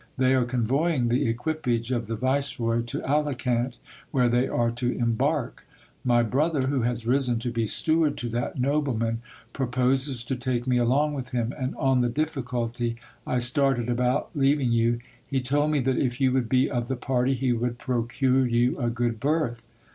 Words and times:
They 0.17 0.33
are 0.33 0.45
convoying 0.45 1.09
the 1.09 1.27
equipage 1.27 1.91
of 1.91 2.07
the 2.07 2.15
viceroy 2.15 2.81
to 2.85 3.01
Alicant, 3.03 3.75
where 4.09 4.23
I 4.25 4.29
they 4.29 4.47
are 4.47 4.71
to 4.71 4.97
embark 4.97 5.63
My 6.03 6.23
brother, 6.23 6.61
who 6.63 6.81
has 6.81 7.05
risen 7.05 7.37
to 7.37 7.51
be 7.51 7.67
steward 7.67 8.17
to 8.17 8.29
that 8.29 8.59
noble 8.59 8.95
| 8.97 8.97
man, 8.97 9.21
proposes 9.53 10.23
to 10.25 10.35
take 10.35 10.65
me 10.65 10.77
along 10.77 11.13
with 11.13 11.29
him; 11.33 11.53
and 11.55 11.75
on 11.75 12.01
the 12.01 12.09
difficult)' 12.09 12.81
I 13.27 13.37
started 13.37 13.89
about 13.89 14.31
leaving 14.33 14.71
you, 14.71 14.97
he 15.27 15.39
told 15.39 15.69
me 15.69 15.79
that 15.81 15.99
if 15.99 16.19
you 16.19 16.31
would 16.31 16.49
be 16.49 16.67
of 16.67 16.87
the 16.87 16.95
party, 16.95 17.35
he 17.35 17.53
would 17.53 17.77
procure 17.77 18.47
you 18.47 18.79
a 18.79 18.89
good 18.89 19.19
berth. 19.19 19.61